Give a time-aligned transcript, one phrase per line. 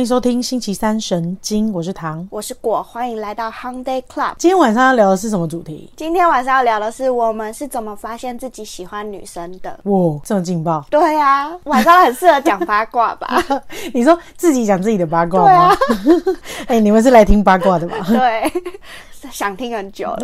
[0.00, 2.26] 欢迎收听星期三神经，我是唐。
[2.30, 4.32] 我是果，欢迎来到 Hyundai Club。
[4.38, 5.92] 今天晚上要聊的是什么主题？
[5.94, 9.78] 今天晚上要聊的是我们是怎么发现自己喜欢女生的。
[9.82, 10.82] 哇，这么劲爆！
[10.88, 13.44] 对啊，晚上很适合讲八卦吧？
[13.92, 15.76] 你说自己讲自己的八卦对啊吗？，
[16.68, 17.96] 哎、你们是来听八卦的吧？
[18.08, 18.50] 对，
[19.30, 20.20] 想听很久了。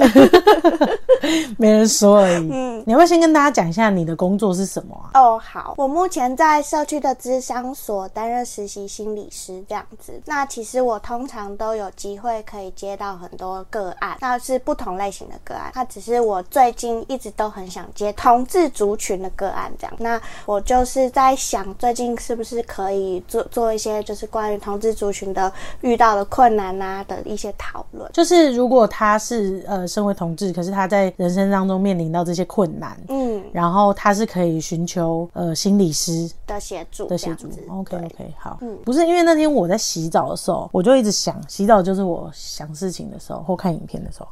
[1.58, 2.48] 没人说而已。
[2.50, 5.20] 嗯你要不要先跟大家讲一下你的工作是什么啊？
[5.20, 10.20] 哦，好，我目前在社区的咨商所担任实习心理师，这样子。
[10.26, 15.72] 那其实我通常都有机会可以接到很多个案，那是不同类型的个案。
[15.74, 19.96] 那只是我最近一直都很想接同志族群的个案，这样。
[19.98, 28.10] 那我就是在想，最近是不是可以做做一些就是关于同志族群的遇到的困难啊的一些讨论。
[28.12, 37.48] 就是如果他是呃身为同志，可是他在人生当中面临到这些困难，嗯然后他是可以寻求呃心理师的协助，的协助。
[37.70, 44.28] OK OK，好，嗯不是因为那天我在洗澡的时候，我就一直想，洗澡就是我想事情的时候或看影片的时候，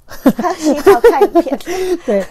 [0.56, 1.58] 洗澡看影片，
[2.06, 2.24] 对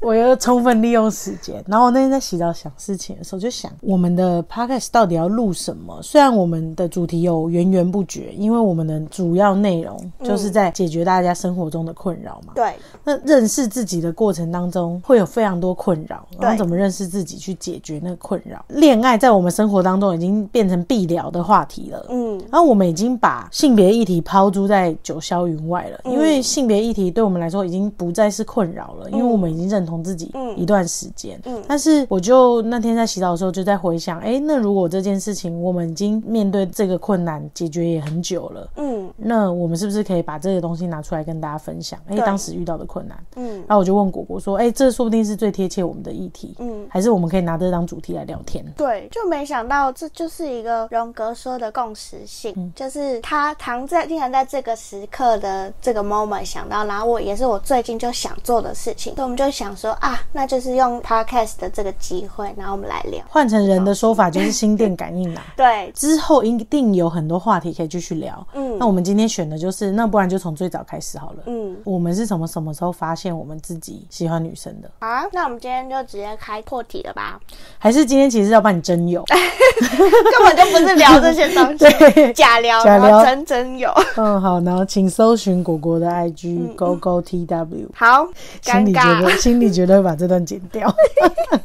[0.00, 1.62] 我要充分利用时间。
[1.66, 6.00] 然后我那天在洗澡想事情的时候，就想我们的 podcast 到底要录什么？
[6.02, 12.52] 虽然我们的主题有源源不绝，因为我们的主要内容就是在解决大家生活中的困扰嘛。
[12.54, 12.74] 对，
[13.04, 18.64] 那认识自己的过程当中，会有非常多困扰，然后怎么认识自己，去解决那个困扰。
[18.68, 22.06] 恋爱在我们生活当中已经变成必聊的话题了。
[22.08, 31.40] 嗯然后我们已经把性别议题抛诸在九霄云外了，因为性别议题对我们来说已经不再是困扰了，因为我们已经认同自己嗯一段时间。
[31.44, 41.98] 嗯但是我就那天在洗澡的时候就在回想，哎，那如果这件事情我们已经面对这个困难解决也很久了，嗯那我们是不是可以把这个东西拿出来跟大家分享？
[42.06, 43.16] 哎，对当时遇到的困难。
[43.36, 46.86] 嗯然后我就问果果说：“哎、这说不定是最贴切我们的议题，嗯。
[46.88, 63.22] 还是我们可以拿这当主题来聊天？”对，就没想到这就是一个荣格说的共识性，嗯就是他躺在竟然在这个时刻的这个 moment 想到，然后我也是我最近就想做的事情，所以我们就想说啊，那就是用 podcast 的这个机会，然后我们来聊。
[63.28, 65.42] 换成人的说法就是心电感应啦。
[65.56, 68.46] 对，之后一定有很多话题可以继续聊。
[68.54, 71.44] 嗯那我们今天选的就是，那不然就从最早开始好了。
[71.46, 74.90] 嗯，我们是什么什么时候发现我们自己喜欢女生的？
[74.98, 77.40] 啊，那我们今天就直接开破题了吧，
[77.78, 79.24] 还是今天其实要帮你征友？
[79.30, 83.90] 根本就不是聊这些东西， 对， 假聊，假聊真真有。
[84.16, 87.88] 嗯，好，然后请搜寻果果的 IG g o g o t w。
[87.94, 88.26] 好，
[88.60, 89.22] 心里觉尴尬。
[89.22, 90.88] 得， 心里绝对会把这段剪掉。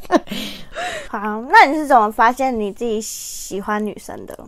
[1.08, 4.38] 好，那你是怎么发现你自己喜欢女生的？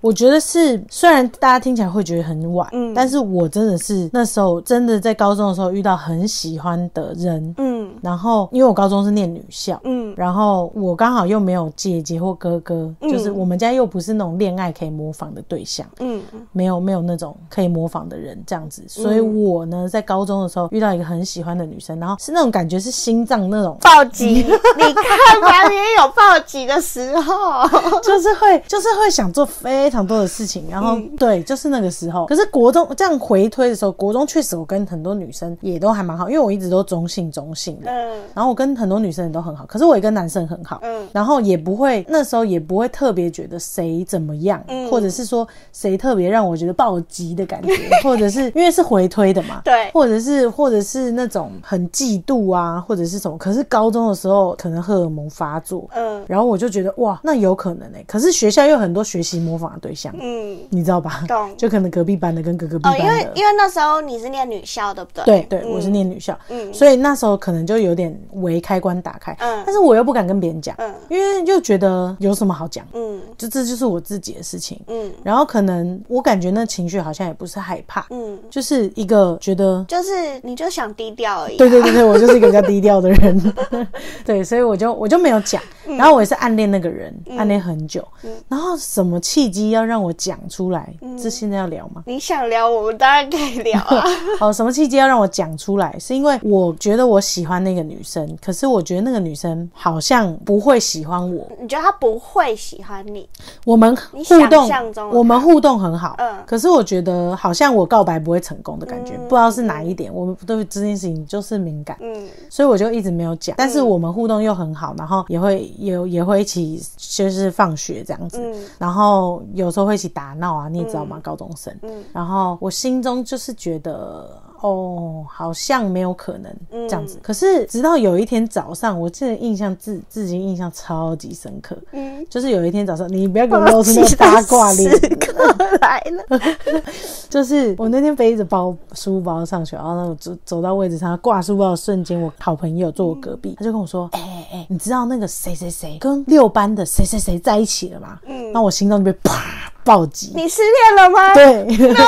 [0.00, 2.94] 我觉得是，虽然大家听起来会觉得很晚，嗯。
[2.94, 7.90] 但是我真的是那时候真的在高中的时候遇到很喜欢的人，嗯。
[8.00, 9.80] 然后因为我高中是念女校。
[9.84, 10.14] 嗯。
[10.16, 13.10] 然后我刚好又没有姐姐或哥哥，嗯。
[13.10, 16.22] 就是我们家又不是那种恋爱可以模仿的对象，嗯。
[16.52, 23.76] 没有没有那种可以模仿的人这样子，所以我呢在高中的时候遇到一个很喜欢的女生，然后是那种感觉是心脏那种。
[23.80, 27.66] 暴击，你看吧，你也有暴击的时候。
[28.02, 32.26] 就是会，就是会想做非常多的事情，然后、嗯对，就是那个时候。
[32.26, 38.18] 可是国中这样回推的时候，国中确实我跟很多女生也都还蛮好，因为我一直都中性中性的，嗯。
[38.34, 41.08] 然后我跟很多女生也都很好，可是我也跟男生很好，嗯。
[41.12, 44.90] 然后也不会那时候也不会特别觉得谁怎么样，嗯。
[44.90, 49.90] 或者是说谁特别让我觉得暴击的感觉， 或者是因为是回推的嘛，对。
[49.92, 53.36] 或者是或者是那种很嫉妒啊，或者是什么。
[53.38, 56.24] 可是高中的时候可能荷尔蒙发作，嗯。
[56.28, 61.24] 然后我就觉得哇，那有可能哎、可是学校又很多学习模仿的对象，嗯，你知道吧？
[61.28, 61.56] 懂。
[61.56, 63.04] 就可能隔壁班的跟隔隔壁哦，班的。
[63.04, 65.24] 因为因为那时候你是念女校，对不对？
[65.24, 65.70] 对对，嗯。
[65.70, 66.72] 我是念女校，嗯。
[66.74, 69.62] 所以那时候可能就有点为开关打开，嗯。
[69.64, 70.92] 但是我又不敢跟别人讲，嗯。
[71.08, 73.20] 因为又觉得有什么好讲，嗯。
[73.36, 74.80] 就这就是我自己的事情。
[74.88, 75.10] 嗯。
[75.22, 81.58] 然后可能我感觉那情绪好像也不是害怕，嗯，就是一个觉得就是你就想低调而已、啊。
[81.58, 83.54] 对对对对， 我就是一个比较低调的人，
[84.24, 85.62] 对，所以我就我就没有讲。
[85.86, 88.06] 然后我也是暗恋那个人，暗恋很久。
[88.48, 90.92] 然后什么契机要让我讲出来？
[91.20, 92.02] 这现在要聊吗？
[92.06, 94.04] 你想聊，我们当然可以聊啊。
[94.40, 95.96] 哦，什么契机要让我讲出来？
[95.98, 101.46] 是因为我觉得我喜欢那个女生，可是我觉得那个女生好像不会喜欢我。
[101.60, 103.28] 你觉得她不会喜欢你？
[103.64, 110.12] 我们互动中，我们互动很好，嗯可是我觉得好像我告白不会成功的感觉，不知道是哪一点。
[110.12, 113.54] 我们对这件事情就是敏感，嗯所以我就一直没有讲。
[113.58, 121.20] 但是我们互动又很好，然后也会也也会一起就是放学这样子，嗯然后有时候会一起打闹啊，你也知道吗？
[121.22, 127.18] 高中生，嗯然后我心中就是觉得哦，好像没有可能嗯这样子。
[127.22, 136.40] 可是直到有一天早上，我记得印象至至今印象超级深刻，嗯，就是有一天早上，你不要给我露出那个八卦脸，时刻来了，
[137.30, 149.42] 就是我那天背着包书包上学，然后呢我走走到位置上挂书包的瞬间，我好朋友坐我隔壁，他就跟我说：“哎哎哎，你知道那个谁谁谁跟六班的谁谁谁在一起了吗？”嗯，那我心脏就被啪
[149.84, 150.32] 暴击。
[150.34, 151.34] 你失恋了吗？
[151.34, 151.62] 对，
[151.94, 152.04] 哦，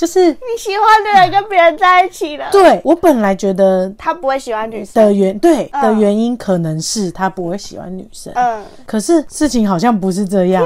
[0.00, 5.04] 就是你喜欢的人跟别人在一起了，对我本来觉得他不会喜欢女生。
[5.04, 5.82] 的原对嗯。
[5.82, 10.64] 的原因可能是他不会喜欢女生，嗯，可是事情好像不是这样。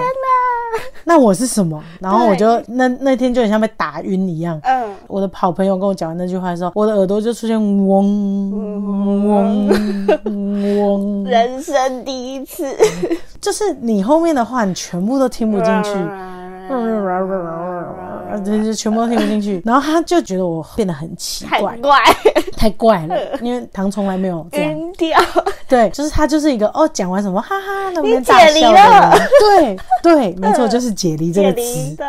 [1.03, 1.83] 那我是什么？
[1.99, 4.57] 然后我就那那天就很像被打晕一样。
[4.63, 8.53] 嗯，我的好朋友跟我讲完那句话的时候，我的耳朵就出现嗡
[9.27, 9.69] 嗡。
[10.29, 12.73] 嗡，人生第一次，
[13.41, 15.91] 就是你后面的话你全部都听不进去。
[18.45, 21.99] 对，就全部都听不进去， 然后他就觉得我变得很奇怪很，怪，
[22.57, 24.71] 太怪了，因为唐从来没有这样。
[24.73, 25.19] 晕掉。
[25.69, 29.29] 对，就是他就是一个哦，讲完什么哈哈，能不能大解离笑的了人。
[29.41, 31.97] 对对，没错， 就是解离这个解离，词。
[31.97, 32.07] 对，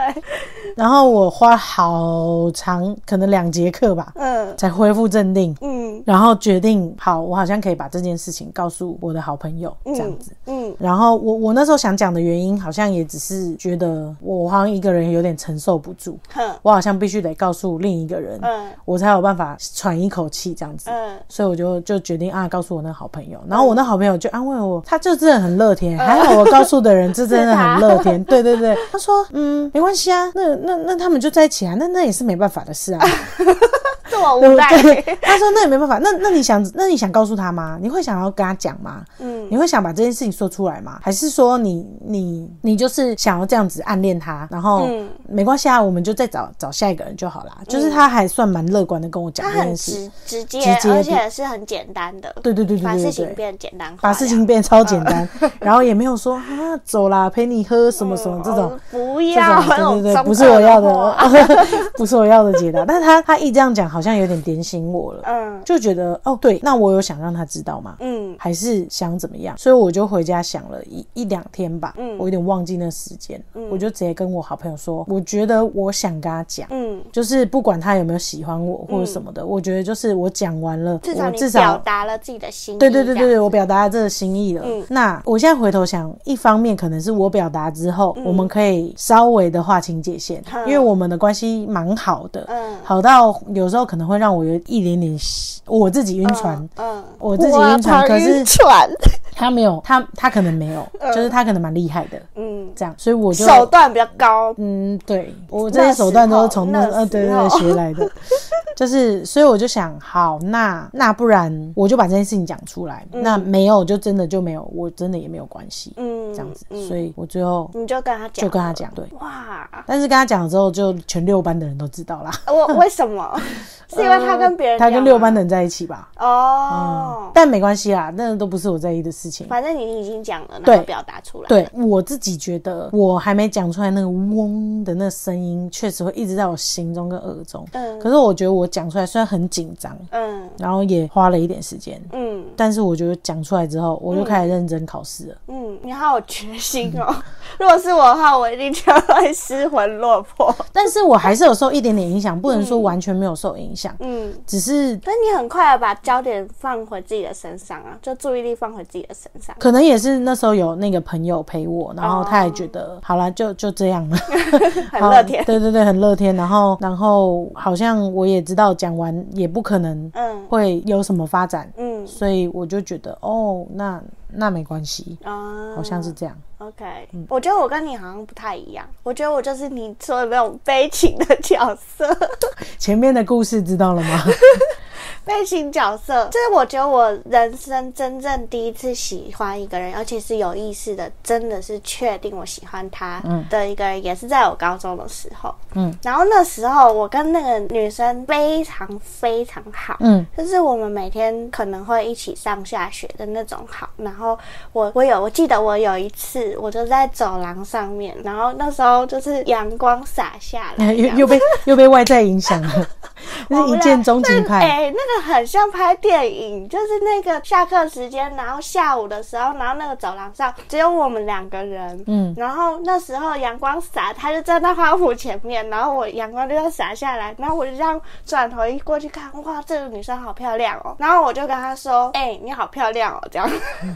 [0.75, 5.55] 然后我花好长，可能两节课吧，嗯才恢复镇定。
[5.61, 10.31] 嗯然后决定，好，我好像可以把这件事情告诉我的好朋友，这样子。
[10.47, 16.43] 嗯然后我我那时候想讲的原因，好像也只是觉得我好像一个人有点承受不住，哼。
[16.61, 18.71] 我好像必须得告诉另一个人，嗯。
[18.85, 20.89] 我才有办法喘一口气这样子。
[20.89, 33.05] 嗯，所以我就就决定啊，告诉我那个好朋友，然后我那好朋友就安慰我，他就真的很乐天，还好我告诉的人 这真的很乐天，对对对，他说嗯没关系啊，那那那他们就在一起啊，那那也是没办法的事啊，
[34.15, 34.81] 这么对不无奈。
[34.81, 35.17] 对？
[35.21, 37.77] 他说那也没办法，那那你想那你想告诉他吗？
[37.81, 39.03] 你会想要跟他讲吗？
[39.19, 40.99] 嗯你会想把这件事情说出来吗？
[41.01, 47.57] 还是说你你你就是想要这样子暗恋他，然后嗯没关系啊，我们就再找找下一个人就好啦。
[47.67, 53.11] 就是他还算蛮乐观的跟我讲他很这件事，直直接，直接而且是很简单的，对对对对把对对对。
[53.11, 55.27] 事情变简单化，把事情变超简单，
[55.59, 56.43] 然后也没有说啊
[56.83, 58.63] 走啦陪你喝什么什么这种。
[58.63, 61.15] 哦不要，对对对，不是我要的话，
[61.95, 62.83] 不是我要的解答。
[62.85, 65.61] 但是他他一这样讲，好像有点点醒我了，嗯。
[65.63, 67.95] 就觉得哦，对，那我有想让他知道吗？
[68.01, 68.35] 嗯。
[68.37, 69.57] 还是想怎么样？
[69.57, 72.17] 所以我就回家想了一一两天吧，嗯。
[72.17, 73.41] 我有点忘记那时间，
[73.71, 76.67] 我就直接跟我好朋友说，我觉得我想跟他讲。
[76.71, 84.63] 嗯，就是不管他有没有喜欢我或者什么的，我觉得就是我讲完了，至少你我至少表达了自己的心意，对对对对对，我表达了这个心意了。
[84.65, 84.83] 嗯。
[84.89, 90.67] 那我现在回头想，一方面可能是我表达之后，我们可以稍微的划清界限，嗯。
[90.67, 92.75] 因为我们的关系蛮好的，嗯。
[92.83, 95.17] 好到有时候可能会让我有一点点
[95.65, 96.69] 我自己晕船。
[96.75, 98.89] 嗯，我自己晕船可是船，
[99.35, 108.09] 他没有，他他可能没有，就是他可能蛮厉害的，嗯，这样，所以我就手段比较高，嗯，对我这些手段都是从那那呃对对学来的，
[108.75, 116.87] 就是所以我就想，好，那那不然我就把这件事情讲出来，那没有就真的就没有，我真的也没有关系，嗯，这样子，嗯。
[116.87, 123.37] 所以我最后你就跟他讲，就跟他讲，对，哇，但是跟他讲了之后，就全六班的人都知道啦，我为什么？
[123.87, 129.47] 是因为他跟别人他跟六班的人在一起吧，哦，但没关系啦，那都不是我在意的事情。
[129.47, 137.65] 反正你已经讲了，然后表达出来，对我自己觉得，我还没讲出来那个嗡的那声音，确实会一直在我心中跟耳中。
[137.71, 145.35] 嗯可是我觉得我讲出来虽然很紧张，嗯然后也花了一点时间，嗯但是我觉得讲出来之后，我就开始认真考试了。
[145.47, 147.13] 嗯，你好有决心哦。
[147.57, 150.53] 如果是我的话，我一定就会失魂落魄。
[150.73, 159.55] 但是我还是有受一点点影响，不能说完全没有受影响，嗯，只是但你很快的把焦点放回自己的身上啊，就注意力放回自己的身上。
[159.59, 164.17] 可能也是那时候有那个朋友陪我，然后他也觉得、好了，就就这样了，
[164.91, 166.35] 很乐天好对对对，很乐天。
[166.35, 176.35] 然后然后好像我也知道讲完也不可能嗯会有什么发展，嗯所以我就觉得哦，那那没关系，啊，好像是这样。
[176.57, 176.85] OK，、
[177.27, 178.85] 我觉得我跟你好像不太一样。
[179.03, 182.05] 我觉得我就是你说的那种悲情的角色，
[182.79, 184.23] 前面的故事知道了吗？
[185.25, 186.29] 悲情角色。
[186.31, 195.53] 这是我觉得我人生真正第一次喜欢一个人，而且是有意识的，真的是确定我喜欢他的一个人，也是在我高中的时候。
[195.73, 199.97] 嗯，然后那时候我跟那个女生非常非常好。
[199.99, 204.37] 嗯就是我们每天可能会一起上下学的那种好，然后
[204.71, 212.87] 我我有我记得我有一次我就在走廊上面，然后那时候就是阳光洒下来， 又又被又被外在影响了，
[213.49, 214.59] 是一见钟情派。
[214.59, 222.33] 哎、那个很像拍电影，就是那个下课时间，然后下午的时候，然后那个走廊上只有我们两个人，嗯。
[222.37, 233.49] 然后那时候阳光洒，他就站在花圃前面，然后我阳光就要洒下来，然后我就这样转头一过去看，哇，这个女生好漂亮哦，然后我就跟他说，哎、你好漂亮哦，这样，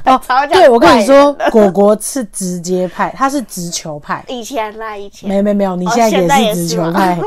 [0.05, 4.23] 哦 对，我跟你说，果果是直接派，他是直球派。
[4.27, 5.29] 以前啦，以前。
[5.29, 7.17] 没没没有，你哦现在也是直球派。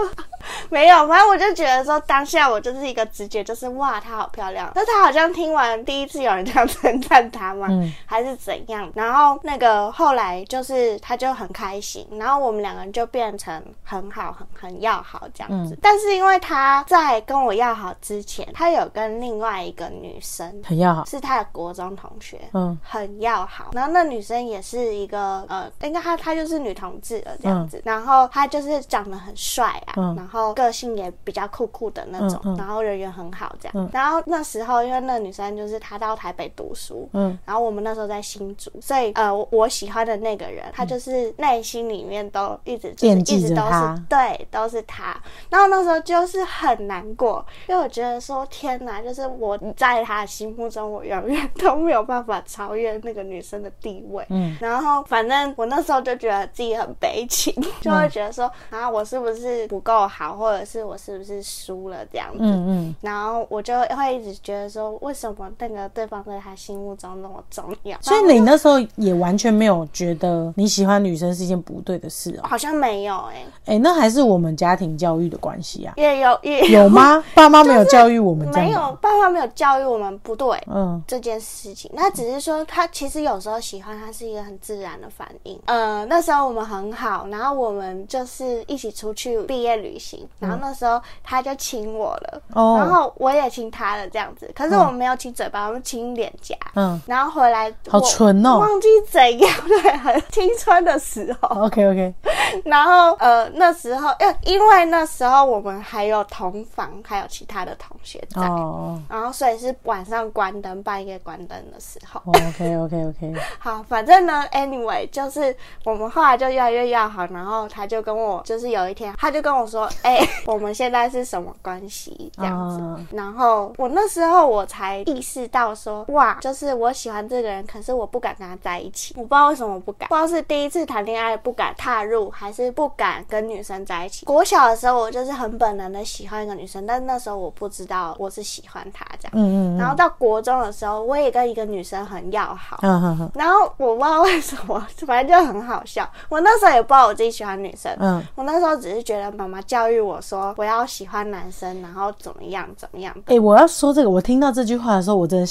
[0.71, 4.71] 没有，反正我就觉得说，当下我就是一个直觉，就是哇，她好漂亮。
[4.75, 8.91] 那她好像听完第一次有人这样称赞她嘛，嗯还是怎样？
[8.95, 15.79] 然后那个后来就是她就很开心，然后我们两个人就变成很好、很很要好这样嗯子。
[15.83, 21.05] 但是因为她在跟我要好之前，她有跟另外一个女生，很要好。
[21.05, 23.71] 是她的国中同学，嗯很要好。
[23.73, 27.79] 然后那女生也是一个呃，应该她她就是女同志了这样子。
[27.79, 33.73] 嗯然后她就是长得很帅啊，嗯然后个性也比较酷酷的那种，嗯嗯然后人缘很好这样。
[33.75, 45.17] 嗯然后那时候因为那女生就是她到台北读书，嗯然后我们那时候在新竹，所以呃，我我喜欢的那个人，他就是内心里面都一直就是一直都是对，都是他。
[45.51, 54.25] 然后那时候就是很难过，因为我觉得说天哪，就是我在他的心目中，我永远都没有办法超越那个女生的地位。
[54.29, 62.39] 嗯然后反正我那时候就觉得自己很悲情，就会觉得说啊，我是不是不够好，或者是我是不是输了这样子。
[62.41, 67.97] 嗯嗯，然后我就会一直觉得说，为什么那个对方在他心目中那么重要？
[68.03, 72.47] 所以你那时候也完全没有觉得你喜欢女生是一件不对的事哦。
[72.49, 75.95] 好像没有哎、哎、那还是我们家庭教育的关系啊？
[75.97, 77.25] 也有也有吗？
[77.35, 78.71] 爸妈没有教育我们这没？
[78.71, 80.59] 有爸妈没有教育我们不对。
[80.67, 85.59] 嗯这件事情，那只是说他其实有时候喜欢他是一个很自然的反应。
[85.67, 94.51] 呃，那时候我们很好，然后我们就是一起出去毕业旅行，然后那时候他就亲我了，哦然后我也亲他了，这样子。
[94.55, 96.57] 可是我们没有亲嘴巴，我们亲脸颊。
[96.75, 101.49] 嗯然后回来，好我纯哦忘记怎样，对， 很青春的时候。
[101.65, 102.15] ，OK OK，
[102.65, 112.21] 然后呃，那时候，因为因为那时候我们还有同房，还有其他的同学在，哦然后所以是晚上关灯，半夜关灯的时候。
[112.27, 115.55] 哦，OK OK OK，好，反正呢，anyway，就是
[115.85, 122.81] 我们后来就越来越要好，然后他就跟我，就是有一天他就跟我说，哎、 我们现在是什么关系这样子。
[122.81, 129.15] 啊然后我那时候我才意识到说，哇，就是我喜欢这个人，可是我不敢跟他在一起。
[129.17, 134.25] 我不知道为什么我不敢，不知道是第一次谈恋爱不敢踏入，还是不敢跟女生在一起。
[134.25, 139.33] 国小的时候，我就是很本能的喜欢一个女生，但是那时候我不知道我是喜欢她这样。
[139.35, 142.79] 嗯嗯然后到国中的时候，我也跟一个女生很要好。
[142.83, 146.09] 嗯哼哼，然后我不知道为什么， 反正就很好笑。
[146.29, 153.15] 我那时候也不知道我自己喜欢女生，嗯我那时候只是觉得妈妈教育对我说我要喜欢男生，然后怎么样怎么样。
[153.27, 155.47] 哎、我要说这个，我听到这句话的时候，我真的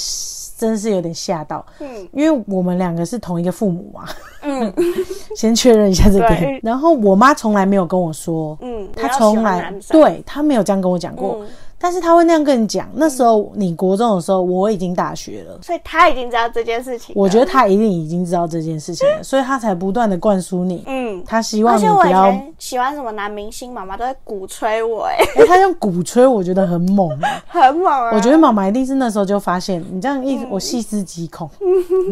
[0.58, 4.08] 真的是有点吓到，嗯因为我们两个是同一个父母嘛，
[4.42, 4.74] 嗯
[5.36, 6.58] 先确认一下这点。
[6.60, 11.40] 然后我妈从来没有跟我说，嗯，她从来对她没有这样跟我讲过，
[11.82, 12.88] 但是他会那样跟你讲。
[12.94, 15.58] 那时候你国中的时候，我已经大学了。
[15.60, 17.12] 所以他已经知道这件事情。
[17.18, 20.84] 我觉得他一定已经知道这件事情了， 所以他才不断的灌输你。
[20.86, 21.22] 嗯。
[21.26, 27.42] 他希望你不要，喜欢什么男明星，妈妈都会鼓吹我， 哎，他用鼓吹，我觉得很猛、欸。
[27.48, 28.10] 很猛啊！
[28.14, 31.50] 我觉得妈妈一定是那时候就发现你这样嗯一，我细思极恐。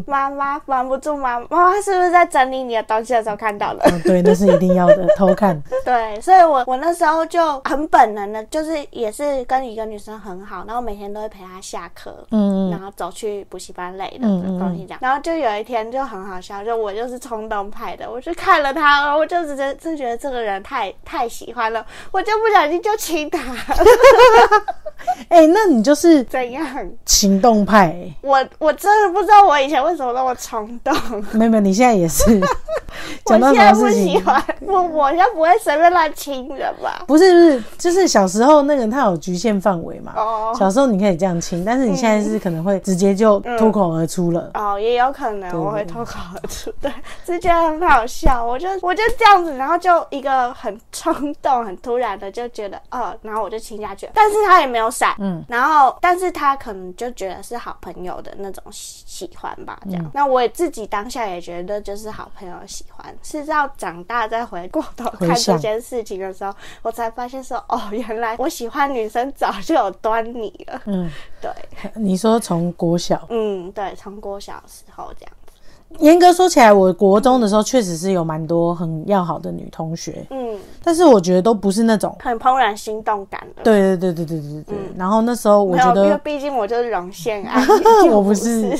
[0.06, 3.82] 妈妈瞒不住妈妈，妈妈是不是在整理你的东西的时候看到了？
[3.84, 5.60] 嗯，对，那是一定要的，偷看。
[5.84, 14.58] 对，所以我我那时候就很本能的，就是也是跟一个女生很好，然后每天都会陪她下课，嗯然后走去补习班类的嗯嗯。
[14.58, 14.98] 东西这样。
[15.00, 23.38] 然后就有一天就很好笑，就我就是冲动派的，我就看了她，然后我就直接就觉得这个人太太喜欢了，我就不小心就亲他，
[25.28, 26.66] 哎、那你就是怎样？
[27.06, 30.94] 行动派、欸，我我真的不知道我以前为什么那么冲动。
[31.32, 32.40] 妹妹，你现在也是
[33.24, 33.88] 我 讲到现在不？
[33.90, 37.02] 喜欢，我我现在不会随便乱亲人吧？
[37.06, 40.12] 不是不是，就是小时候那个他有局限范围嘛。
[40.16, 44.50] 哦小时候你可以这样亲，但是你现在是可能会直接就脱口而出了。
[44.54, 46.92] 哦，也有可能我会脱口而出，对，
[47.24, 48.44] 是觉得很好笑。
[48.44, 60.10] 我就我就这样子，然后就一个很冲动、很突然的就觉得，哦，然后我就亲下去了，但是他也没有闪，嗯，然后但是他可能就觉得是好朋友的那种喜喜欢吧，这样。
[60.14, 71.50] 那我也自己当下也觉得就是好朋友喜欢，是到长大再回过头看这件事情的时候，我才发现说，哦， 原来我喜欢女生早就有端倪了，嗯，对。
[71.94, 75.30] 你说从国小，嗯，对，从国小的时候这样。
[75.32, 75.39] 子。
[75.98, 80.24] 严格说起来我国中的时候确实是有蛮多很要好的女同学。
[80.30, 80.58] 嗯。
[80.82, 87.62] 但是我觉得都不是那种很怦然心动感对对对对对对对然后那时候我觉得毕竟我就是荣幸啊
[88.10, 88.78] 我不是。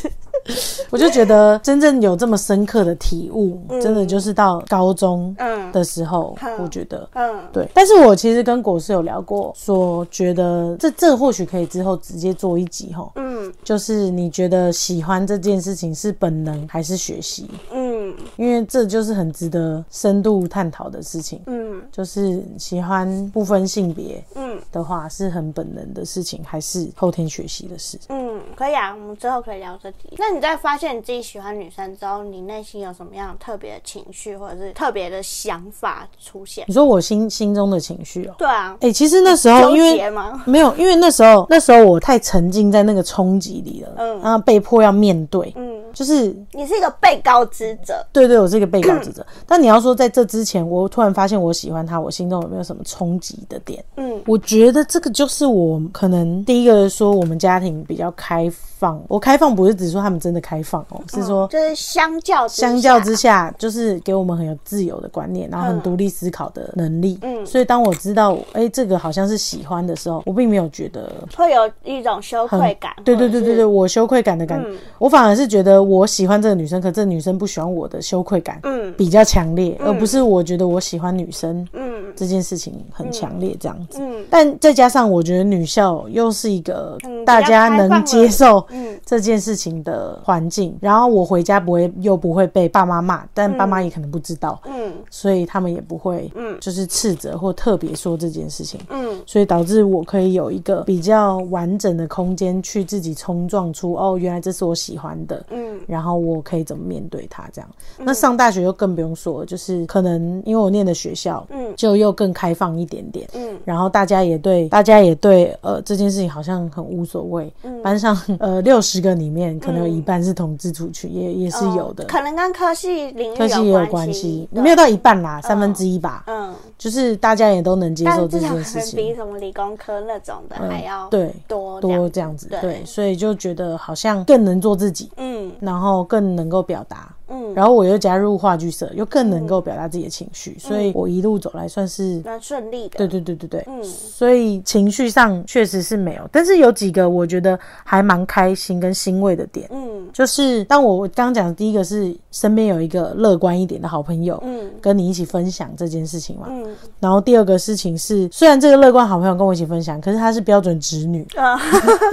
[0.88, 5.70] 我就觉得真正有这么深刻的体悟真的就是到高中嗯。
[5.70, 7.08] 的时候我觉得。
[7.14, 7.42] 嗯。
[7.52, 7.68] 对。
[7.74, 13.52] 但是我其实跟果师有聊过说觉得这这或许可以之后直接做一集哈嗯。
[13.62, 17.48] 就是你觉得喜欢这件事情是本能还是学习？
[17.72, 21.40] 嗯因为这就是很值得深度探讨的事情。
[21.46, 27.98] 嗯就是喜欢不分性别嗯的话，是很本能的事情，还是后天学习的事？
[28.08, 30.14] 嗯，可以啊，我们之后可以聊这题。
[30.18, 36.64] 那你在发现你自己喜欢女生之后，你内心有什么样特别的情绪或者是特别的想法出现？
[36.68, 40.00] 你说我心心中的情绪哦、对啊，哎、其实那时候因为？
[40.44, 48.04] 没有，因为那时候那时候我太沉浸在那个冲击里了，嗯然后被迫要面对，嗯，就是你是一个被告知者。
[48.12, 49.24] 对对，我是一个被告知者。
[49.46, 53.84] 但你要说在这之前，我突然发现我喜欢他，我心中有没有什么冲击的点？
[53.96, 58.60] 嗯我觉得这个就是我可能第一个说我们家庭比较开放。
[59.08, 67.18] 我开放不是只说他们真的开放哦，是说就是相较之相较之下，就是给我们很有自由的观念，然后很嗯独立思考的能力。
[67.20, 72.90] 嗯所以当我知道，哎、这个好像是喜欢的时候，我并没有觉得会有一种羞愧感。
[73.04, 78.92] 对对对对对，，我羞愧感的感觉，嗯我反而是觉得我喜欢这个女生，可这个女生不喜欢我的羞愧感嗯。
[78.96, 81.90] 比较强烈，而不是我觉得我喜欢女生嗯。
[82.16, 83.98] 这件事情很强烈这样子。
[84.00, 84.24] 嗯。
[84.28, 88.98] 但再加上我觉得女校又是一个嗯大家能接受嗯。
[89.04, 96.56] 这件事情的环境，然后我回家不会又不会被爸妈骂，但爸妈也可能不知道，嗯所以他们也不会嗯。
[96.60, 98.80] 就是斥责或特别说这件事情。
[98.90, 99.20] 嗯。
[99.26, 105.80] 所以导致我可以有一个比较完整的空间去自己冲撞出哦，原来这是我喜欢的，嗯。
[105.86, 107.70] 然后我可以怎么面对它这样。
[107.98, 111.74] 那上大学就更不用说了，就是可能因为我念的学校，嗯。
[111.76, 113.28] 就又更开放一点点。
[113.34, 113.58] 嗯。
[113.64, 117.52] 然后大家也对，大家也对，呃，这件事情好像很无所谓。
[117.62, 117.82] 嗯。
[117.82, 122.04] 班上呃六十个里面，可能有一半是同志族群，也也是有的。
[122.04, 126.24] 哦，可能跟科系领域科系也有关关系，没有到一半啦，三分之一吧。
[126.26, 128.98] 嗯，就是大家也都能接受这件事情。
[128.98, 129.20] 能比。
[129.20, 132.60] 什么理工科那种的还要对多多这这样子，对。
[132.60, 135.52] 对，所以就觉得好像更能做自己，嗯。
[135.60, 142.20] 然后更能够表达，嗯，然后我又加入话剧社，又更能够表达自己的情绪，所以我一路走来算是。
[142.24, 142.98] 蛮顺利的。
[142.98, 143.82] 对对对对对，嗯。
[143.84, 150.08] 所以情绪上确实是没有，但是有几个我觉得还蛮开心跟欣慰的点，嗯。
[150.12, 154.70] 就是当我刚刚讲的第一个是身边有一个乐观一点的好朋友，嗯。
[154.80, 156.46] 跟你一起分享这件事情嘛。
[156.48, 156.66] 嗯。
[156.98, 161.60] 然后第二个事情是，虽然这个乐观好朋友跟我一起分享，可是她是标准直女，啊。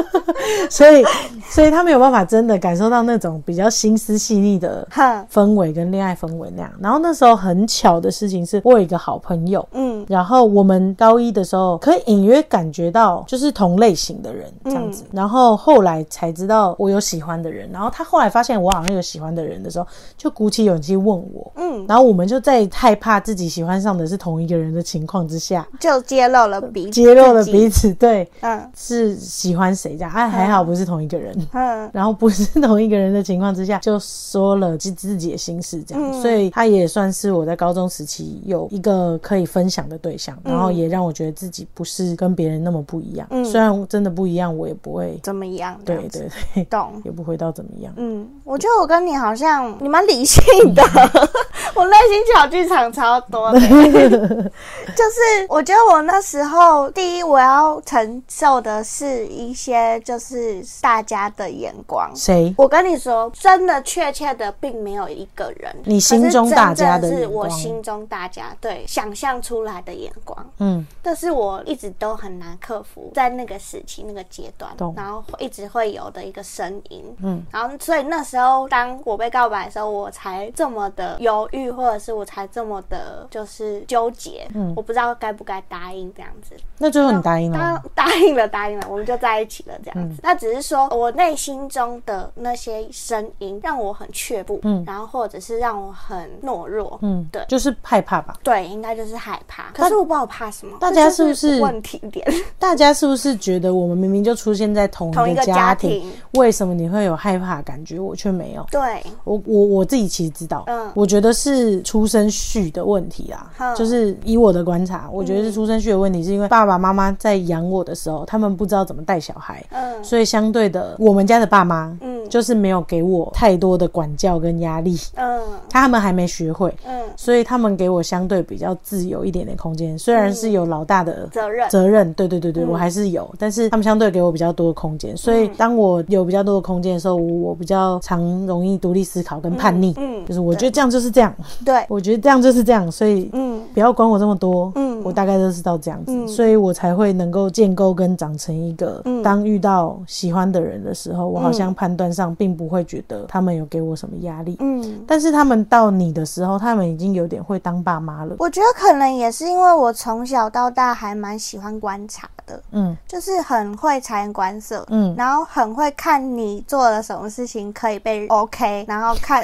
[0.69, 1.03] 所以
[1.49, 6.71] 所以她没有办法真的感受到那种比较心思细腻的哼氛围跟恋爱氛围那样。
[6.79, 9.67] 然后那时候很巧的事情是，我有一个好朋友。
[9.71, 15.03] 嗯然后我们高一的时候，可以隐约感觉到就是同类型的人这样子。
[15.11, 17.69] 然后后来才知道我有喜欢的人。
[17.71, 21.51] 然后他后来发现我好像有喜欢的人的时候，就鼓起勇气问我。
[21.55, 30.11] 嗯，然后我们就在害怕自己喜欢上的是同一个人的情况之下，就揭露了彼此揭露了彼此对嗯是喜欢谁这样。
[30.11, 31.35] 哎，还好不是同一个人。
[31.53, 43.25] 嗯然后不是同一个人的情况之下，就说了自自己的心事，这样，嗯所以他也算是我在高中时期有一个可以分享的对象，然后也让我觉得自己不是跟别人那么不一样。
[43.31, 45.79] 嗯虽然真的不一样，我也不会，怎么样？
[45.85, 47.01] 这对对对，懂。
[47.05, 47.93] 也不会到怎么样。
[47.95, 50.43] 嗯，我觉得我跟你好像，你蛮理性
[50.75, 50.83] 的，
[51.77, 53.59] 我内心小剧场超多的。
[54.97, 62.11] 就是我觉得我那时候，第一我要承受的是一些就是大家的眼光。
[62.15, 62.53] 谁？
[62.57, 70.45] 我跟你说，真的确切的并没有一个人，你心中大家的我心中大家对想象出来的眼光。
[70.59, 86.55] 嗯，这是我一直都很难克服在那个时期那个阶段懂，然后一直会有的一个声音，嗯，然后所以那时候当我被告白的时候，我才这么的犹豫，或者是我才这么的就是纠结，嗯我不知道该不该答应这样子。
[86.77, 87.83] 那最后你答应了当吗？
[87.95, 90.19] 答应了，答应了，我们就在一起了，这样嗯子。
[90.23, 98.37] 那只是说我内心中的那些声音让我很却步，嗯然后或者是让我很懦弱，嗯，对就是害怕吧。
[98.43, 99.71] 对，应该就是害怕。
[99.73, 102.25] 可是我不知道我怕什么，大家是是不是问题点？
[102.59, 108.63] 大家是不是觉得我们明明就出现在同同一个家家庭庭，为什么你会有害怕的感觉，我却没有？
[108.69, 113.49] 对，我我我自己其实知道，嗯我觉得是出生序的问题啦。
[113.59, 120.03] 嗯就是以我的观察，我觉得是出生序的问题，是因为爸爸妈妈在养我的时候，他们不知道怎么带小孩，嗯。
[120.03, 122.17] 所以相对的，我们家的爸妈嗯。
[122.27, 125.39] 就是没有给我太多的管教跟压力，嗯。
[125.69, 129.97] 他们还没学会，嗯，所以他们给我相对比较自由一点点空间。
[129.97, 132.53] 虽然是有老大的责任，责任，对对对嗯。
[132.53, 140.25] 对，我还是有，但是他们相对给我比较多的空间，所以当我有比较多的空间的时候，我比较常容易独立思考跟叛逆，嗯。
[140.25, 141.33] 就是我觉得这样就是这样，
[141.65, 143.57] 对，我觉得这样就是这样，所以嗯。
[143.73, 146.27] 不要管我这么多，嗯我大概就是到这样子，嗯。
[146.27, 149.21] 所以我才会能够建构跟长成一个，嗯。
[149.21, 155.03] 当遇到喜欢的人的时候，我好像判断上并不会觉得他们有给我什么压力，嗯。
[155.05, 162.95] 但是他们到你的时候，他们已经有点会当爸妈了，我觉得可能也是因为我从小到大还蛮喜欢观察的，嗯。
[163.07, 169.43] 就是很会察言观色，嗯，然后很会看你做了什么事情可以被 OK，然后看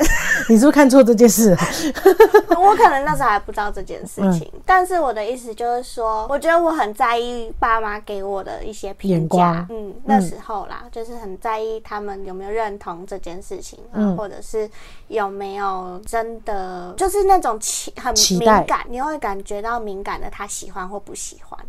[0.50, 1.58] 你是不是看错这件事了？
[2.58, 14.70] 我可能那时候还不知道这件事情，嗯但是我的意思就是说，我觉得我很在意爸妈给我的一些评价，嗯，那时候啦，就是很在意他们有没有认同这件事情，嗯嗯，或者是
[15.08, 21.60] 有没有真的就是那种期很敏感，你会感觉到敏感的他喜欢或不喜欢，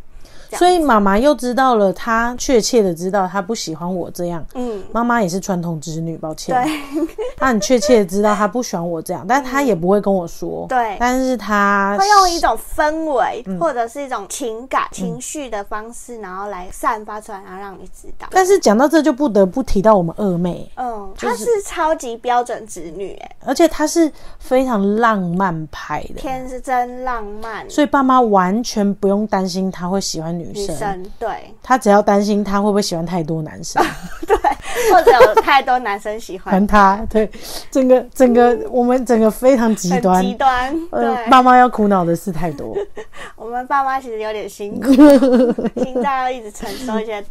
[0.57, 4.45] 所以妈妈又知道了，她确切的知道她不喜欢我这样。
[4.55, 6.55] 嗯，妈妈也是传统直女，抱歉。
[6.55, 10.67] 对， 她很确切的知道她不喜欢我这样，但她也不会跟我说。
[10.69, 10.97] 对。
[11.01, 13.59] 但是她会用一种氛围、嗯。
[13.59, 18.27] 或者是一种情感、情绪的方式，然后来散发出来，然后让你知道。
[18.31, 33.83] 但是讲到这就不得不提到我们二妹，嗯，她是超级标准直女，哎，而且她是非常浪漫派的，天是真浪漫，所以爸妈完全不用担心她会喜欢女女生，生对她只要担心她会不会喜欢太多男生，
[34.27, 34.37] 对，
[34.93, 37.05] 或者有太多男生喜欢还她。
[37.11, 37.31] 对，
[37.71, 40.23] 整个整个我们整个非常极端。
[40.23, 42.77] 极端，呃，对，爸妈要苦恼的事太多。
[43.37, 44.93] 我们爸妈其实有点辛苦，
[45.83, 47.25] 心脏要一直承受一些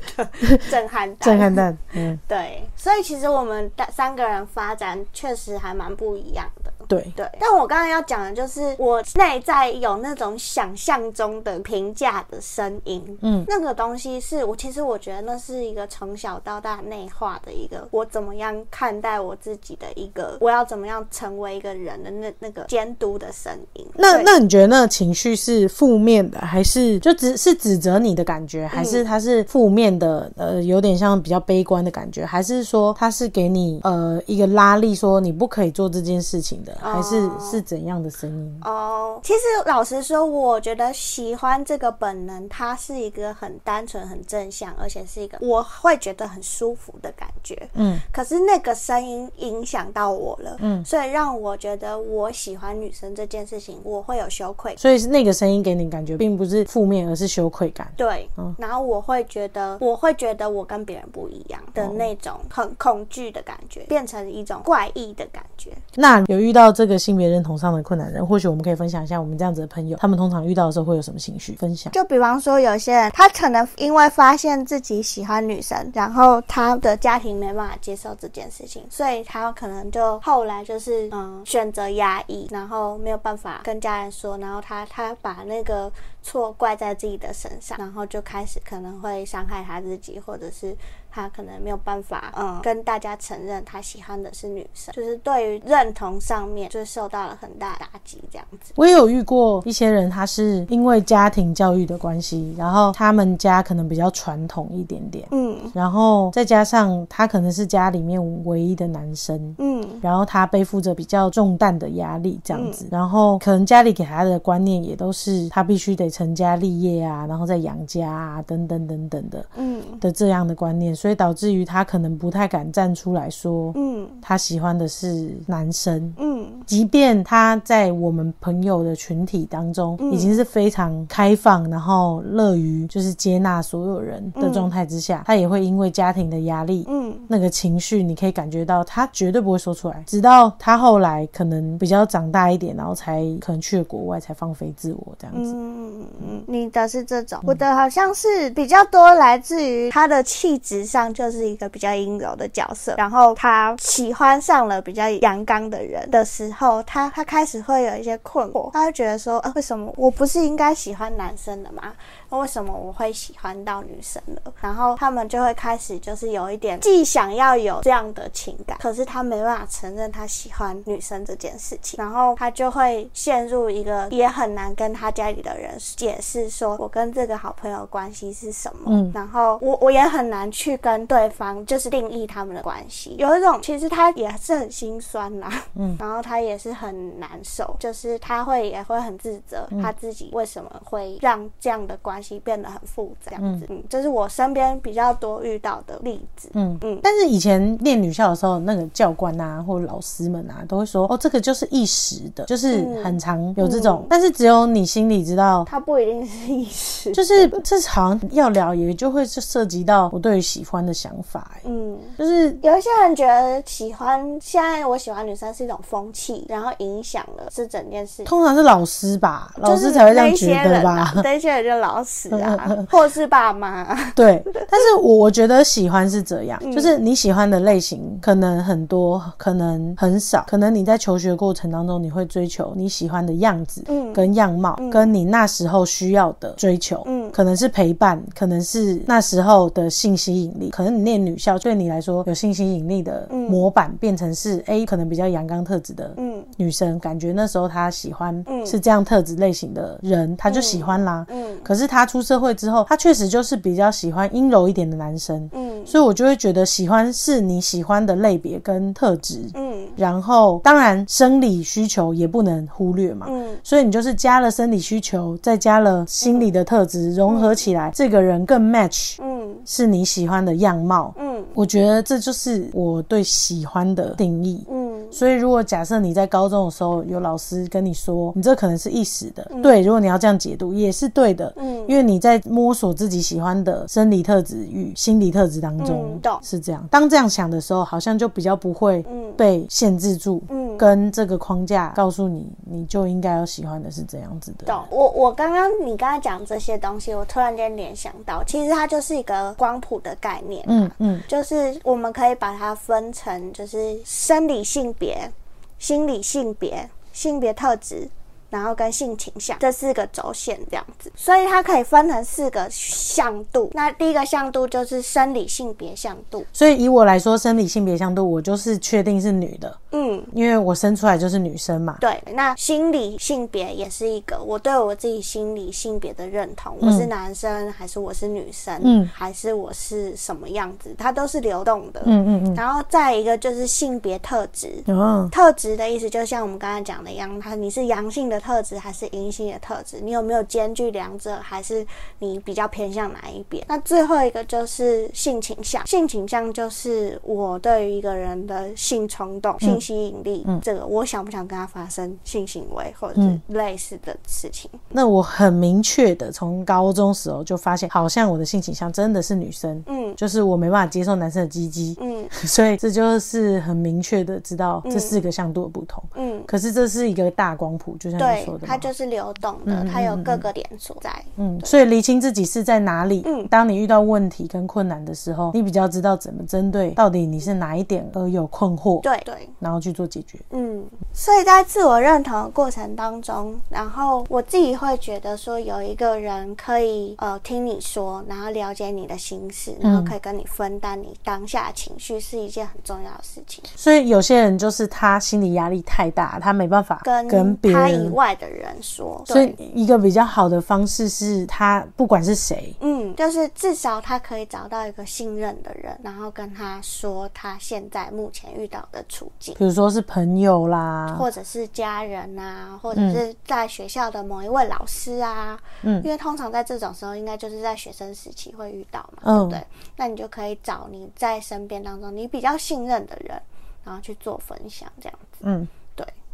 [0.69, 6.71] 震撼弹震撼弹，嗯，对，所以其实我们的三个人发展确实还蛮不一样的。
[6.93, 23.85] 对，对，但我刚刚要讲的就是我内在有那种想象中的评价的声音，嗯那个东西是我其实我觉得那是一个从小到大内化的一个我怎么样看待我自己的一个我要怎么样成为一个人的那那个监督的声音。
[23.95, 30.31] 那那你觉得那个情绪是负面的，还是就只是指责你的感觉，还是它是负面的？
[30.35, 38.61] 呃，有点像比较悲观的感觉，还是说它是给你呃一个拉力，说你不可以做这件事情的，还是哦是怎样的声音？
[38.63, 47.69] 哦，其实老实说，我觉得喜欢这个本能，它是一个很单纯、很正向，而且是一个我会觉得很舒服的感觉。
[47.73, 54.75] 嗯，可是那个声音影响到我了，嗯所以让我觉得我喜欢女生这件事情，我会有羞愧。
[54.77, 57.91] 所以是那个声音给你感觉并不是负面，而是羞愧感。
[57.95, 65.71] 对，嗯然后我会觉得，我会觉得我跟别人不一样的那种很恐惧的感觉，变成一种怪异的感觉。
[65.95, 71.91] 那有遇到到这个性别认同上的困难人，或许我们可以分享一下我们这样子的朋友，他们通常遇到的时候会有什么情绪分享？
[71.91, 90.73] 就比方说，有些人他可能因为发现自己喜欢女生，然后他的家庭没办法接受这件事情，所以他可能就后来就是嗯选择压抑，然后没有办法跟家人说，然后他他把那个错怪在自己的身上，然后就开始可能会伤害他自己，或者是
[91.13, 92.59] 他可能没有办法嗯。
[92.63, 98.73] 跟大家承认他喜欢的是女生，就是对于认同上面就受到了很大打击，这样子。
[98.75, 105.55] 我也有遇过一些人，他是因为家庭教育的关系，然后他们家可能比较传统一点点，嗯。
[105.73, 109.55] 然后再加上他可能是家里面唯一的男生。
[109.59, 109.87] 嗯。
[110.01, 119.81] 然后他背负着比较重担的压力，这样子，然后可能家里给他的观念也都是他必须得成家立业啊，然后再养家啊，等等等等的嗯。
[119.99, 124.07] 的这样的观念，所以导致于他可能不太敢站出来说嗯。
[124.21, 126.47] 他喜欢的是男生，嗯。
[126.65, 136.85] 即便他在我们朋友的群体当中已经是非常开放，然后乐于就是接纳所有人的状态之下，他也会因为家庭的压力。
[136.87, 137.13] 嗯。
[137.27, 145.51] 那个情绪，你可以感觉到他绝对不会说出来，直到他后来可能比较长大一点，然后才可能去了国外，才放飞自我这样子。
[145.53, 161.93] 嗯嗯嗯，你的是这种，我的好像是比较多来自于他的气质上就是一个比较阴柔的角色，然后他喜欢上了比较阳刚的人的时候，他他开始会有一些困惑，他会觉得说，啊，为什么我不是应该喜欢男生的吗？
[162.39, 164.53] 为什么我会喜欢到女生了？
[164.61, 179.11] 然后他们就会开始就是有一点既想要有这样的情感，可是他没办法承认他喜欢女生这件事情，然后他就会陷入一个也很难跟他家里的人解释说我跟这个好朋友关系是什么，嗯。
[179.13, 189.81] 然后我我也很难去跟对方就是定义他们的关系，有一种其实他也是很心酸啦，嗯， 然后他也是很难受，就是他会也会很自责，嗯。
[189.81, 205.65] 他自己为什么会让这样的关系变得很复杂，这样子，嗯，这是我身边比较多遇到的例子，嗯嗯但是以前念女校的时候，那个教官啊或者老师们啊，都会说哦，这个就是一时的，就是嗯很常有这种，但是只有你心里知道。
[205.67, 211.99] 他不一定是一时，就是 这好像要聊，也就会是涉及到我对于喜欢的想法、欸，嗯。
[212.17, 218.23] 就是有一些人觉得喜欢，现在我喜欢女生是一种风气，然后影响了这整件事。
[218.23, 221.11] 通常是老师吧，老师才会这样觉得吧？
[221.23, 223.95] 那些人就老死啊，或是爸妈。
[224.13, 226.71] 对，但是我我觉得喜欢是这样，嗯。
[226.71, 234.13] 就是你喜欢的类型可能很多，可能很少，可能你在求学过程当中，你会追求你喜欢的样子，嗯。
[234.13, 237.31] 跟样貌，跟你那时候需要的追求，嗯。
[237.31, 246.43] 可能是陪伴，可能是那时候的性吸引力，可能你念女校对你来说有性吸引力的模板变成是 A，可能比较阳刚特质的嗯。
[246.57, 248.63] 女生，感觉那时候她喜欢嗯。
[248.65, 251.25] 是这样特质类型的人，她就喜欢啦。
[251.29, 251.43] 嗯。
[251.63, 255.85] 可是她出社会之后，他确实就是比较喜欢阴柔一点的男生，嗯。
[255.85, 259.87] 所以我就会觉得喜欢是你喜欢的类别跟特质，嗯。
[259.95, 263.27] 然后当然生理需求也不能忽略嘛。
[263.29, 263.55] 嗯。
[263.63, 269.55] 所以你就是加了生理需求，再加了心理的特质，融合起来，这个人更 match 嗯。
[269.65, 271.13] 是你喜欢的样貌。
[271.19, 271.43] 嗯。
[271.53, 274.65] 我觉得这就是我对喜欢的定义。
[274.71, 281.83] 嗯所以，如果假设你在高中的时候有老师跟你说，你这可能是一时的，对，如果你要这样解读也是对的，嗯。
[281.87, 286.87] 因为你在摸索自己喜欢的生理特质与心理特质当中嗯是这样。
[286.89, 289.31] 当这样想的时候，好像就比较不会嗯。
[289.35, 294.65] 被限制住，嗯跟这个框架告诉你，你就应该要喜欢的是怎样子的。
[294.65, 294.83] 懂。
[294.89, 300.61] 我我刚刚你刚才讲这些东西，我突然间联想到，其实它就是一个光谱的概念。
[300.67, 305.31] 嗯嗯就是我们可以把它分成，就是生理性别、
[305.79, 308.09] 心理性别、性别特质，
[308.53, 313.71] 然后跟性倾向这四个轴线这样子，所以它可以分成四个向度。
[313.73, 321.97] 那第一个向度就是生理性别向度，所以以我来说，生理性别向度，我就是确定是女的，嗯，因为我生出来就是女生嘛。
[321.99, 322.21] 对。
[322.31, 332.03] 那心理性别也是一个我对我自己心理性别的认同，我是男生还是我是女生，嗯还是我是什么样子，它都是流动的。
[332.05, 340.01] 嗯嗯嗯，然后再一个就是性别特质，哦，特质的意思，就像我们刚才讲的一样，它你是阳性的特质还是阴性的特质？
[340.01, 341.85] 你有没有兼具两者，还是
[342.19, 343.63] 你比较偏向哪一边？
[343.69, 354.69] 那最后一个就是性倾向，性倾向就是我对于一个人的性冲动、性吸引力，这个我想不想跟他发生性行为，或者是类似的事情。
[354.89, 366.03] 那我很明确的从高中时候就发现，好像我的性倾向真的是女生，嗯就是我没办法接受男生的鸡鸡，嗯 所以这就是很明确的知道这四个向度的不同。
[366.15, 371.09] 嗯，可是这是一个大光谱，就像你说，的嘛，它就是流动的，它有各个点所在。
[371.37, 373.21] 嗯，所以厘清自己是在哪里。
[373.25, 380.39] 嗯当你遇到问题跟困难的时候，你比较知道怎么针对到底你是哪一点而有困惑，对对，然后去做解决。
[380.51, 393.61] 嗯，所以在自我认同的过程当中，然后我自己会觉得说，有一个人可以呃听你说，然后了解你的心事，然后可以跟你分担你当下情绪，是一件很重要的事情。
[393.75, 398.13] 所以有些人就是他心理压力太大，他没办法跟他以。
[398.13, 409.55] 外的人说，所以，一个比较好的方式是他不管是谁，嗯，就是至少他可以找到一个信任的人，然后跟他说他现在目前遇到的处境。
[409.57, 419.67] 比如说是朋友啦，或者是家人啊，或者是在学校的某一位老师啊，嗯因为通常在这种时候，应该就是在学生时期会遇到嘛，嗯对不对？
[419.95, 423.41] 那你就可以找你在身边当中你比较信任的人，
[423.83, 425.67] 然后去做分享，这样子。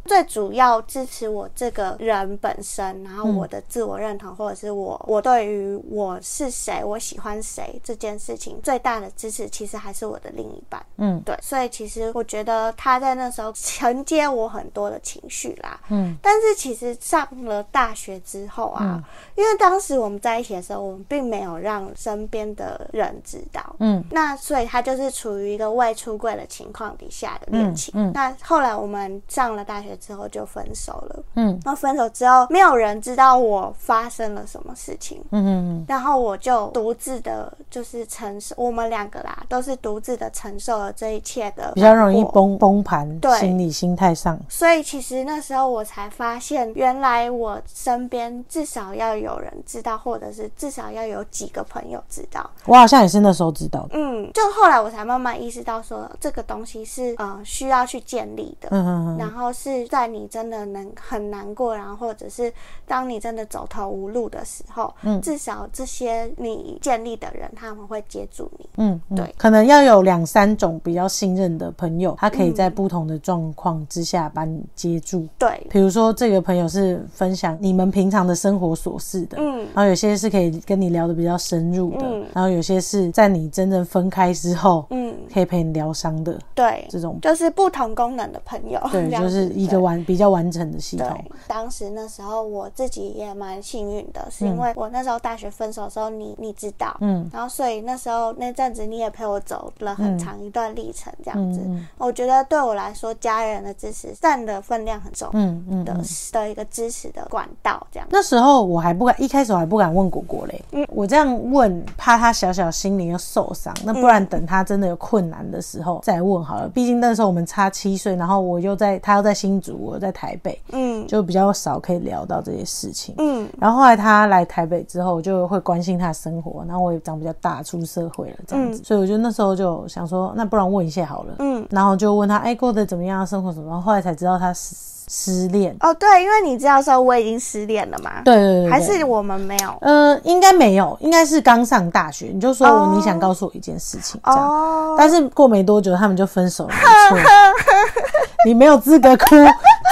[0.04, 10.84] 最主要支持我这个人本身，然后我的自我认同，或者是我我对于我是谁，我喜欢谁这件事情最大的支持，其实还是我的另一半。
[10.96, 15.80] 嗯对，所以其实我觉得他在那时候承接我很多的情绪啦。
[15.88, 19.02] 嗯，但是其实上了大学之后啊，
[19.34, 23.76] 因为当时我们在一起的时候，我们并没有让身边的人知道。
[23.78, 27.92] 嗯，那所以他就是处于一个未出柜的情况底下的恋情。
[27.94, 31.22] 嗯嗯那后来我们上了大学之后就分手了。
[31.34, 35.22] 嗯然后分手之后，没有人知道我发生了什么事情。
[35.30, 42.24] 嗯嗯然后我就独自的，就是承受，我们两个啦，都是独自的承受了这一切的，比较容易。
[42.32, 44.38] 崩崩盘，对心理心态上。
[44.48, 52.48] 所以其实那时候我才发现，原来我身边至少要有人知道，或者是至少要有几个朋友知道。
[52.66, 53.88] 我好像也是那时候知道的。
[53.92, 58.68] 嗯，就后来我才慢慢意识到说，这个东西是呃需要去建立的。
[58.70, 62.52] 嗯嗯嗯，然后是在你真的能很难过，然后或者是
[62.86, 68.68] 当你真的走投无路的时候，嗯至少这些你建立的人他们会接住你。
[68.76, 75.26] 嗯，嗯对可能要有两三种比较信任的朋友，他可以在不同的状况之下把你接住。
[75.38, 91.08] 对，比如说，这个朋友是分享你们平常的生活琐事的，嗯然后有些是可以跟你聊的比较深入的，嗯然后有些是在你真正分开之后，嗯，可以陪你疗伤的对，这种，就是不同功能的朋友，对，就是一个完比较完整的系统。
[91.08, 106.04] 对，当时那时候我自己也蛮幸运的，是因为我那时候大学分手的时候，你你知道，嗯然后所以那时候那阵子你也陪我走了很长一段历程，这样子，嗯我觉得对我来说，家人的支持占的分量很重嗯嗯的、嗯。
[106.32, 108.06] 的一个支持的管道，这样。
[108.10, 110.62] 那时候我还不敢，一开始我还不敢问果果嘞。
[110.72, 113.74] 嗯我这样问，怕他小小心灵又受伤。
[113.84, 116.68] 那不然等他真的有困难的时候再问好了。
[116.68, 123.14] 毕竟那时候我们差七岁，然后我又在他又在新竹，我在台北，嗯就比较少可以聊到这些事情。
[123.18, 131.34] 嗯然后后来他来台北之后，我就会关心他的生活，然后我也长比较大，出社会了这样子，所以我就那时候就想说，那不然问一下好了。
[131.38, 131.66] 嗯。
[131.70, 133.26] 然后就问他，哎，过得怎么样？
[133.26, 133.70] 生活怎么？
[133.70, 134.74] 样后后来才知道他失
[135.12, 135.76] 失恋。
[135.80, 139.76] 哦，对，因为你知道说我已经失恋了嘛，对对对对，还是我们没有。
[139.80, 142.92] 呃，应该没有，应该是刚上大学，你就说哦。
[142.94, 146.74] 你想告诉我一件事情这样，哦，但是过没多久他们就分手了，
[147.12, 147.28] 没错，
[148.46, 149.26] 你没有资格哭，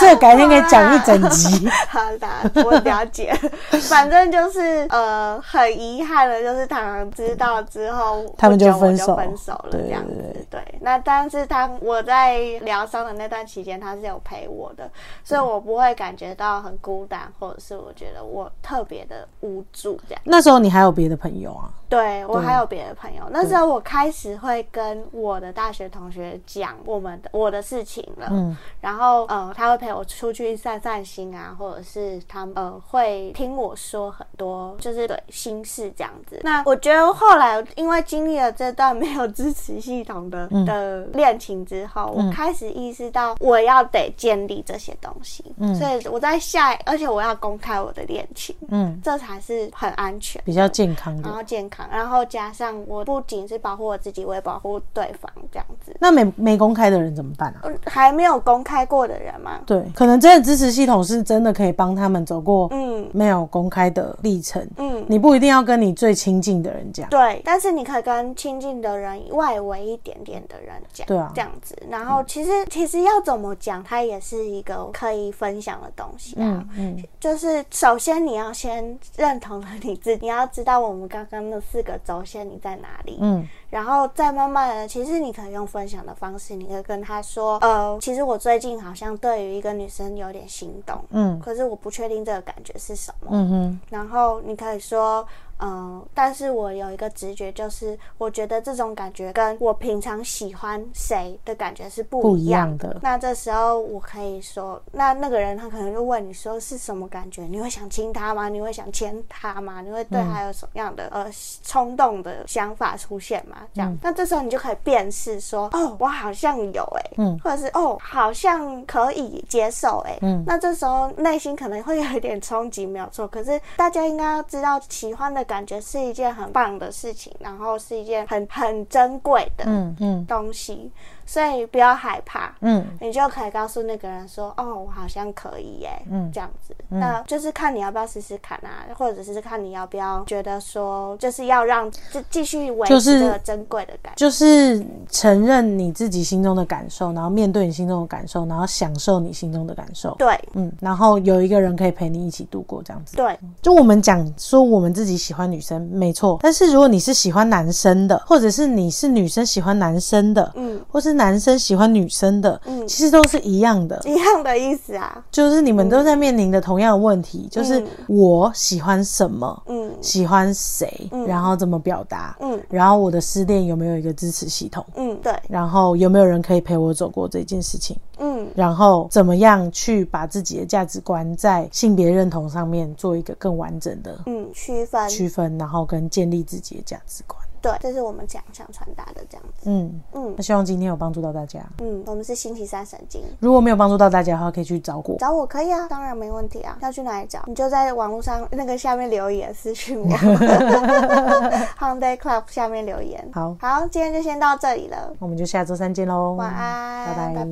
[0.00, 1.68] 这改天可以讲一整集。
[1.88, 3.34] 好的，我了解。
[3.88, 10.14] 反正就是呃，很遗憾的，就是他们知道之后，他们就分手分手了对这样子。
[10.32, 14.90] 对对，那但是他我在疗伤的那段期间，他是有陪我的，
[15.22, 20.22] 所以我不会感觉到很孤单，或者是我觉得我特别的无助这样。
[20.24, 21.70] 那时候你还有别的朋友啊？
[21.88, 36.40] 对我还有别的朋友，那时候我开始会跟我的大学同学讲我们的我的事情了，嗯然后呃他会陪我出去散散心啊，或者是他们呃会听我说很多就是对心事这样子。
[36.44, 50.40] 那我觉得后来因为经历了这段没有支持系统的、嗯的恋情之后，我开始意识到我要得建立这些东西，嗯所以我在下，而且我要公开我的恋情，嗯，这才是很安全。
[50.44, 51.32] 比较健康的然。
[51.32, 55.96] 后健康，然后加上我不仅是保护我自己，我也保护对方，这样子。
[56.00, 57.60] 那没没公开的人怎么办啊？
[57.64, 64.68] 呃还没有公开过的人吗，对，可能真的支持系统是真的可以帮他们走过嗯没有公开的历程。
[64.78, 67.08] 嗯，你不一定要跟你最亲近的人讲。
[67.08, 67.40] 对。
[67.44, 71.76] 但是你可以跟亲近的人外围一点点的人讲，对啊这样子。
[71.88, 76.42] 然后其实其实要怎么讲，它也是一个可以分享的东西啊。
[76.42, 93.28] 嗯嗯就是首先你要先认同了你自己，你要知道我们刚刚那四个轴线你在哪里，嗯然后再慢慢的，其实你可以用分享的方式，你可以跟他说，呃，其实我最近好像对于一个女生有点心动，嗯可是我不确定这个感觉是什么。
[93.30, 95.26] 嗯哼然后你可以说，
[95.60, 107.42] 嗯、但是我有一个直觉，就是我觉得这种感觉跟我平常喜欢谁的感觉是不不一样的那这时候我可以说，那那个人他可能就问你说是什么感觉？
[107.44, 108.48] 你会想亲他吗？
[108.48, 109.80] 你会想牵他吗？
[109.80, 111.26] 你会对他有什么样的、呃
[111.62, 113.58] 冲动的想法出现吗？
[113.74, 123.26] 这样，那这时候你就可以辨识说，哦，我好像有哎、嗯或者是哦，好像可以接受哎、嗯那这时候内心可能会有一点冲击，没有错。
[123.28, 130.26] 可是大家应该要知道，喜欢的感觉是一件很棒的事情，然后是一件很很珍贵的嗯嗯。
[130.26, 130.92] 东西，
[131.28, 132.54] 所以不要害怕。
[132.62, 144.16] 嗯你就可以告诉那个人说：“哦，我好像可以耶。”嗯这样子，那就是看你要不要试试看啊，或者是看你要不要觉得说，就是要让继继续维就是持这个珍贵的感觉。
[144.16, 150.14] 就是承认你自己心中的感受，然后面对你心中的感受，然后享受你心中的感受。
[150.18, 153.16] 对嗯，然后有一个人可以陪你一起度过这样子。
[153.16, 156.38] 对，就我们讲说我们自己喜欢女生，没错。
[156.42, 164.00] 但是如果你是喜欢男生的，或者是你是女生喜欢男生的，嗯，或是男生喜欢女生的，嗯其实都是一样的。
[164.06, 165.22] 一样的意思啊。
[165.30, 177.94] 就是你们都在面临的同样的问题，就是我喜欢什么，嗯喜欢谁，然后怎么表达，嗯然后我的失恋有没有一个支持系统，嗯，对，然后有没有人可以陪我走过这件事情。
[178.18, 187.38] 嗯嗯然后怎么样去把自己的价值观在性别认同上面做一个更完整的嗯，区分，区分，然后跟建立自己的价值观。
[187.60, 189.62] 对，这是我们想想传达的这样子。
[189.70, 191.60] 嗯，嗯那希望今天有帮助到大家。
[191.80, 193.22] 嗯，我们是星期三神经。
[193.40, 195.16] 如果没有帮助到大家的话，可以去找我。
[195.18, 196.76] 找我可以啊，当然没问题啊。
[196.80, 197.42] 要去哪里找？
[197.46, 203.28] 你就在网络上那个下面留言私讯我 h o n Day Club 下面留言。
[203.32, 206.32] 好，好，今天就先到这里了，我们就下周三见喽。
[206.34, 207.44] 晚安，拜拜拜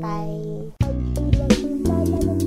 [2.41, 2.46] 拜